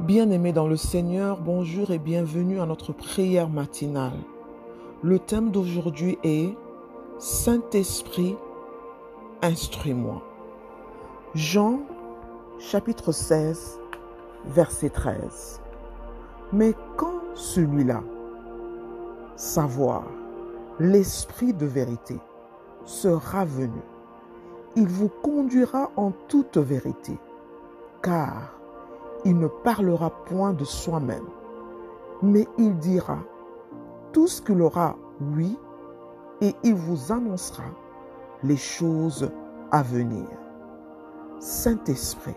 Bien-aimés 0.00 0.52
dans 0.52 0.68
le 0.68 0.76
Seigneur, 0.76 1.40
bonjour 1.40 1.90
et 1.90 1.98
bienvenue 1.98 2.60
à 2.60 2.66
notre 2.66 2.92
prière 2.92 3.48
matinale. 3.48 4.18
Le 5.02 5.18
thème 5.18 5.50
d'aujourd'hui 5.50 6.18
est 6.22 6.54
Saint-Esprit, 7.18 8.36
instruis-moi. 9.40 10.22
Jean 11.34 11.80
chapitre 12.58 13.10
16, 13.10 13.80
verset 14.44 14.90
13. 14.90 15.62
Mais 16.52 16.74
quand 16.98 17.22
celui-là, 17.34 18.02
savoir 19.34 20.04
l'Esprit 20.78 21.54
de 21.54 21.64
vérité, 21.64 22.18
sera 22.84 23.46
venu, 23.46 23.80
il 24.76 24.88
vous 24.88 25.08
conduira 25.08 25.90
en 25.96 26.12
toute 26.28 26.58
vérité, 26.58 27.16
car 28.02 28.55
il 29.26 29.36
ne 29.36 29.48
parlera 29.48 30.10
point 30.24 30.52
de 30.52 30.64
soi-même, 30.64 31.26
mais 32.22 32.46
il 32.58 32.78
dira 32.78 33.18
tout 34.12 34.28
ce 34.28 34.40
qu'il 34.40 34.62
aura 34.62 34.96
oui, 35.34 35.58
et 36.40 36.54
il 36.62 36.74
vous 36.74 37.12
annoncera 37.12 37.64
les 38.44 38.56
choses 38.56 39.28
à 39.72 39.82
venir. 39.82 40.28
Saint-Esprit, 41.40 42.36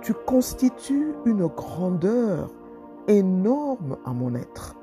tu 0.00 0.14
constitues 0.14 1.14
une 1.24 1.48
grandeur 1.48 2.50
énorme 3.08 3.96
à 4.04 4.12
mon 4.12 4.36
être. 4.36 4.76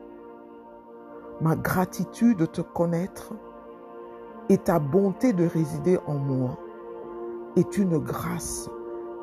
Ma 1.40 1.56
gratitude 1.56 2.38
de 2.38 2.46
te 2.46 2.60
connaître 2.60 3.32
et 4.50 4.58
ta 4.58 4.80
bonté 4.80 5.32
de 5.32 5.46
résider 5.46 6.00
en 6.06 6.16
moi 6.16 6.58
est 7.56 7.78
une 7.78 7.98
grâce 7.98 8.70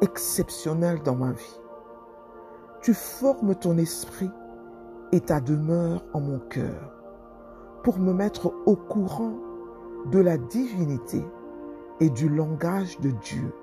exceptionnel 0.03 1.01
dans 1.03 1.15
ma 1.15 1.33
vie. 1.33 1.61
Tu 2.83 2.93
formes 2.93 3.55
ton 3.55 3.79
esprit 3.79 4.31
et 5.13 5.21
ta 5.21 5.41
demeure 5.41 6.05
en 6.13 6.21
mon 6.21 6.41
cœur 6.41 6.93
pour 7.85 7.99
me 7.99 8.13
mettre 8.13 8.53
au 8.67 8.77
courant 8.77 9.35
de 10.11 10.19
la 10.19 10.37
divinité 10.37 11.25
et 12.01 12.11
du 12.11 12.29
langage 12.29 12.99
de 13.01 13.11
Dieu, 13.11 13.55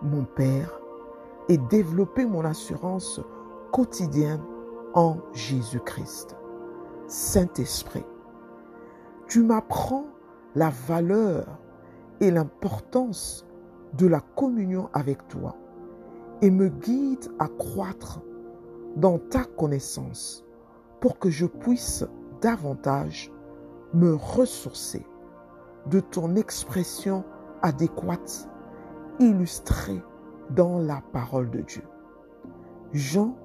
mon 0.00 0.24
Père, 0.24 0.80
et 1.48 1.58
développer 1.58 2.24
mon 2.24 2.44
assurance 2.44 3.20
quotidienne 3.72 4.42
en 4.94 5.16
Jésus-Christ. 5.32 6.36
Saint-Esprit, 7.08 8.06
tu 9.26 9.42
m'apprends 9.42 10.06
la 10.54 10.70
valeur 10.86 11.58
et 12.20 12.30
l'importance 12.30 13.47
de 13.94 14.06
la 14.06 14.20
communion 14.20 14.88
avec 14.92 15.26
toi 15.28 15.56
et 16.42 16.50
me 16.50 16.68
guide 16.68 17.28
à 17.38 17.48
croître 17.48 18.20
dans 18.96 19.18
ta 19.18 19.44
connaissance 19.44 20.44
pour 21.00 21.18
que 21.18 21.30
je 21.30 21.46
puisse 21.46 22.04
davantage 22.40 23.32
me 23.94 24.14
ressourcer 24.14 25.04
de 25.86 26.00
ton 26.00 26.36
expression 26.36 27.24
adéquate 27.62 28.48
illustrée 29.18 30.02
dans 30.50 30.78
la 30.78 31.02
parole 31.12 31.50
de 31.50 31.60
Dieu. 31.60 31.82
Jean 32.92 33.36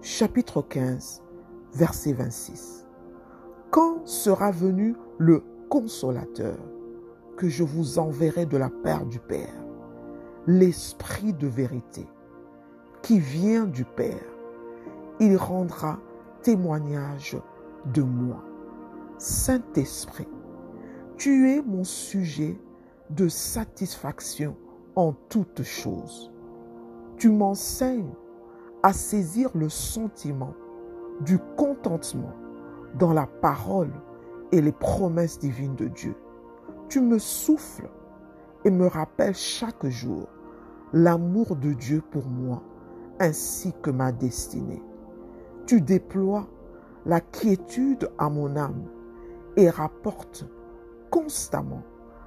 chapitre 0.00 0.62
15 0.62 1.22
verset 1.72 2.12
26. 2.12 2.86
Quand 3.70 4.06
sera 4.06 4.50
venu 4.50 4.94
le 5.18 5.42
consolateur 5.68 6.58
que 7.36 7.48
je 7.48 7.64
vous 7.64 7.98
enverrai 7.98 8.46
de 8.46 8.56
la 8.56 8.70
part 8.70 9.06
du 9.06 9.18
Père? 9.18 9.63
l'Esprit 10.46 11.32
de 11.32 11.46
vérité 11.46 12.06
qui 13.00 13.18
vient 13.18 13.64
du 13.64 13.86
Père. 13.86 14.26
Il 15.18 15.38
rendra 15.38 15.98
témoignage 16.42 17.38
de 17.94 18.02
moi. 18.02 18.44
Saint-Esprit, 19.16 20.28
tu 21.16 21.50
es 21.50 21.62
mon 21.62 21.82
sujet 21.82 22.60
de 23.08 23.26
satisfaction 23.28 24.54
en 24.96 25.14
toutes 25.30 25.62
choses. 25.62 26.30
Tu 27.16 27.30
m'enseignes 27.30 28.12
à 28.82 28.92
saisir 28.92 29.48
le 29.54 29.70
sentiment 29.70 30.52
du 31.22 31.38
contentement 31.56 32.34
dans 32.98 33.14
la 33.14 33.26
parole 33.26 33.92
et 34.52 34.60
les 34.60 34.72
promesses 34.72 35.38
divines 35.38 35.76
de 35.76 35.88
Dieu. 35.88 36.14
Tu 36.90 37.00
me 37.00 37.18
souffles 37.18 37.88
et 38.66 38.70
me 38.70 38.86
rappelles 38.86 39.34
chaque 39.34 39.86
jour 39.86 40.28
l'amour 40.94 41.56
de 41.56 41.72
Dieu 41.72 42.02
pour 42.12 42.28
moi 42.28 42.62
ainsi 43.18 43.74
que 43.82 43.90
ma 43.90 44.12
destinée. 44.12 44.82
Tu 45.66 45.80
déploies 45.80 46.46
la 47.04 47.20
quiétude 47.20 48.08
à 48.16 48.30
mon 48.30 48.56
âme 48.56 48.84
et 49.56 49.68
rapportes 49.68 50.46
constamment 51.10 51.82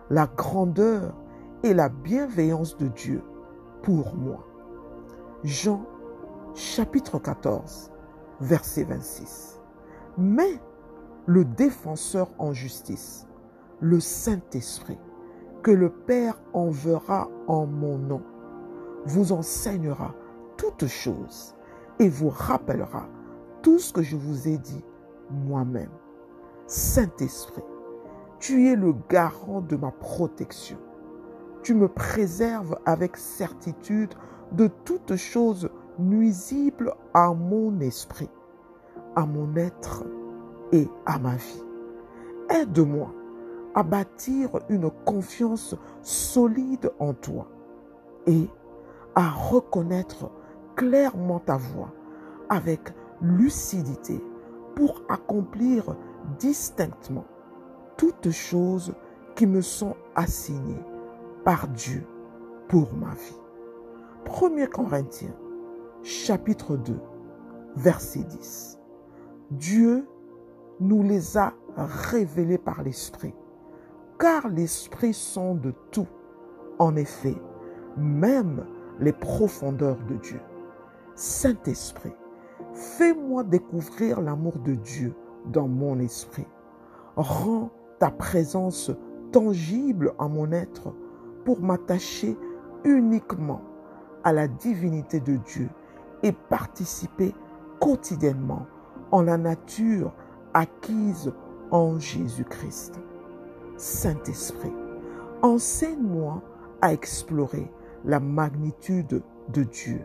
la 0.10 0.28
grandeur 0.28 1.16
et 1.64 1.74
la 1.74 1.88
bienveillance 1.88 2.78
de 2.78 2.88
Dieu 2.90 3.24
pour 3.84 4.16
moi. 4.16 4.46
Jean 5.46 5.86
chapitre 6.54 7.20
14 7.20 7.92
verset 8.42 8.84
26. 8.84 9.62
Mais 10.18 10.60
le 11.26 11.46
défenseur 11.46 12.30
en 12.38 12.52
justice, 12.52 13.28
le 13.80 14.02
Saint-Esprit, 14.02 15.00
que 15.64 15.72
le 15.72 15.90
Père 15.90 16.42
enverra 16.54 17.30
en 17.48 17.66
mon 17.66 17.98
nom, 17.98 18.22
vous 19.08 19.32
enseignera 19.32 20.14
toutes 20.58 20.88
choses 20.88 21.56
et 22.00 22.10
vous 22.10 22.30
rappellera 22.30 23.08
tout 23.62 23.80
ce 23.80 23.94
que 23.94 24.02
je 24.02 24.16
vous 24.16 24.48
ai 24.48 24.58
dit 24.58 24.84
moi-même. 25.30 25.92
Saint-Esprit, 26.68 27.64
tu 28.40 28.68
es 28.68 28.76
le 28.76 28.94
garant 29.10 29.62
de 29.62 29.76
ma 29.76 29.92
protection. 29.92 30.78
Tu 31.64 31.74
me 31.74 31.88
préserves 31.88 32.78
avec 32.86 33.18
certitude 33.18 34.14
de 34.52 34.70
toutes 34.86 35.16
choses 35.16 35.70
nuisibles 36.00 36.94
à 37.14 37.34
mon 37.34 37.80
esprit, 37.80 38.30
à 39.16 39.26
mon 39.26 39.56
être 39.56 40.04
et 40.72 40.88
à 41.06 41.20
ma 41.20 41.36
vie. 41.36 41.64
Aide-moi 42.50 43.12
à 43.76 43.84
bâtir 43.84 44.50
une 44.70 44.90
confiance 45.06 45.76
solide 46.02 46.92
en 47.00 47.14
toi 47.14 47.48
et 48.26 48.48
à 49.18 49.32
reconnaître 49.32 50.30
clairement 50.76 51.40
ta 51.40 51.58
voix 51.58 51.92
avec 52.50 52.94
lucidité 53.20 54.24
pour 54.76 55.02
accomplir 55.10 55.96
distinctement 56.38 57.26
toutes 57.98 58.30
choses 58.30 58.94
qui 59.34 59.48
me 59.48 59.62
sont 59.62 59.96
assignées 60.16 60.86
par 61.44 61.68
Dieu 61.70 62.06
pour 62.68 62.94
ma 62.94 63.10
vie. 63.16 64.62
1 64.62 64.68
Corinthiens 64.68 65.36
chapitre 66.04 66.78
2 66.78 67.00
verset 67.76 68.24
10. 68.24 68.80
Dieu 69.50 70.08
nous 70.80 71.02
les 71.02 71.40
a 71.40 71.54
révélés 71.76 72.60
par 72.60 72.84
l'Esprit 72.84 73.34
car 74.20 74.48
l'Esprit 74.48 75.16
sonde 75.16 75.74
tout. 75.90 76.08
En 76.78 76.96
effet, 76.96 77.36
même 77.98 78.64
les 79.00 79.14
profondeurs 79.14 79.98
de 80.10 80.16
Dieu. 80.16 80.40
Saint-Esprit, 81.16 82.14
fais-moi 82.74 83.44
découvrir 83.44 84.22
l'amour 84.22 84.60
de 84.60 84.76
Dieu 84.76 85.14
dans 85.46 85.68
mon 85.68 86.00
esprit. 86.00 86.48
Rends 87.16 87.72
ta 88.00 88.12
présence 88.12 88.92
tangible 89.32 90.14
à 90.20 90.28
mon 90.28 90.52
être 90.52 90.94
pour 91.46 91.62
m'attacher 91.62 92.38
uniquement 92.84 93.62
à 94.24 94.34
la 94.34 94.48
divinité 94.48 95.20
de 95.20 95.38
Dieu 95.38 95.70
et 96.24 96.32
participer 96.32 97.34
quotidiennement 97.80 98.66
en 99.12 99.22
la 99.22 99.38
nature 99.38 100.14
acquise 100.54 101.32
en 101.72 102.00
Jésus-Christ. 102.00 103.00
Saint-Esprit, 103.78 104.74
enseigne-moi 105.42 106.42
à 106.82 106.94
explorer 106.94 107.72
la 108.08 108.20
magnitude 108.20 109.22
de 109.54 109.64
Dieu 109.64 110.02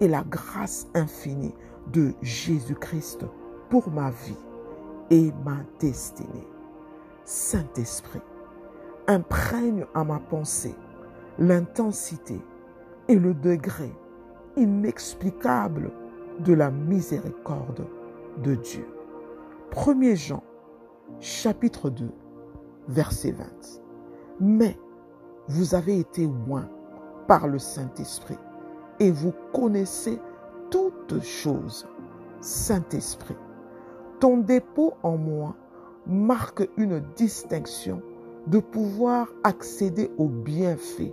et 0.00 0.08
la 0.08 0.22
grâce 0.24 0.88
infinie 0.94 1.54
de 1.92 2.12
Jésus-Christ 2.20 3.24
pour 3.70 3.88
ma 3.90 4.10
vie 4.10 4.36
et 5.10 5.32
ma 5.44 5.58
destinée. 5.80 6.48
Saint-Esprit, 7.24 8.20
imprègne 9.06 9.86
à 9.94 10.02
ma 10.02 10.18
pensée 10.18 10.74
l'intensité 11.38 12.40
et 13.08 13.14
le 13.14 13.34
degré 13.34 13.92
inexplicable 14.56 15.92
de 16.40 16.52
la 16.52 16.70
miséricorde 16.70 17.86
de 18.42 18.56
Dieu. 18.56 18.86
1 19.76 20.14
Jean, 20.14 20.42
chapitre 21.20 21.90
2, 21.90 22.10
verset 22.88 23.30
20. 23.30 23.44
Mais 24.40 24.76
vous 25.48 25.74
avez 25.74 26.00
été 26.00 26.26
loin 26.26 26.68
par 27.26 27.48
le 27.48 27.58
Saint-Esprit 27.58 28.38
et 29.00 29.10
vous 29.10 29.32
connaissez 29.52 30.18
toutes 30.70 31.22
choses. 31.22 31.86
Saint-Esprit, 32.40 33.36
ton 34.20 34.38
dépôt 34.38 34.94
en 35.02 35.16
moi 35.16 35.54
marque 36.06 36.68
une 36.76 37.02
distinction 37.16 38.02
de 38.46 38.58
pouvoir 38.58 39.28
accéder 39.42 40.10
aux 40.18 40.28
bienfaits 40.28 41.12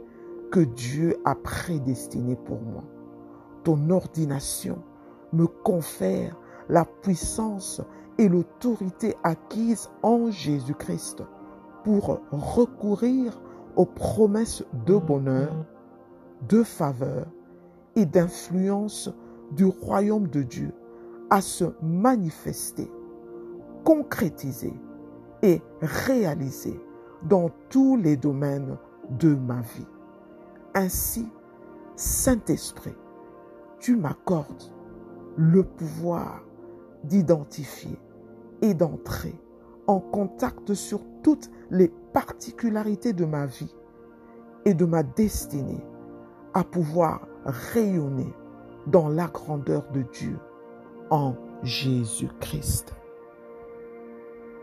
que 0.52 0.60
Dieu 0.60 1.18
a 1.26 1.36
prédestinés 1.36 2.36
pour 2.36 2.62
moi. 2.62 2.84
Ton 3.64 3.90
ordination 3.90 4.78
me 5.32 5.48
confère 5.48 6.38
la 6.70 6.86
puissance 6.86 7.82
et 8.18 8.30
l'autorité 8.30 9.16
acquise 9.24 9.90
en 10.04 10.30
Jésus-Christ 10.30 11.24
pour 11.84 12.20
recourir 12.32 13.42
aux 13.76 13.86
promesses 13.86 14.64
de 14.86 14.96
bonheur, 14.96 15.66
de 16.48 16.64
faveur 16.64 17.28
et 17.96 18.06
d'influence 18.06 19.10
du 19.52 19.66
royaume 19.66 20.28
de 20.28 20.42
Dieu 20.42 20.72
à 21.30 21.42
se 21.42 21.66
manifester, 21.82 22.90
concrétiser 23.84 24.74
et 25.42 25.62
réaliser 25.82 26.80
dans 27.24 27.50
tous 27.70 27.98
les 27.98 28.18
domaines 28.18 28.78
de 29.20 29.36
ma 29.36 29.62
vie. 29.62 29.88
Ainsi, 30.74 31.28
Saint-Esprit, 31.96 32.96
tu 33.80 33.96
m'accordes 33.96 34.72
le 35.36 35.64
pouvoir 35.64 36.44
d'identifier 37.04 38.00
et 38.62 38.74
d'entrer 38.74 39.36
en 39.88 40.00
contact 40.00 40.74
sur 40.74 41.02
toutes 41.22 41.52
les 41.70 41.90
particularités 42.14 43.14
de 43.14 43.26
ma 43.26 43.46
vie 43.46 43.76
et 44.66 44.74
de 44.74 44.86
ma 44.86 45.04
destinée 45.04 45.84
à 46.54 46.64
pouvoir 46.64 47.28
rayonner 47.46 48.34
dans 48.88 49.10
la 49.10 49.28
grandeur 49.28 49.84
de 49.92 50.04
Dieu 50.14 50.38
en 51.10 51.36
Jésus-Christ. 51.64 52.96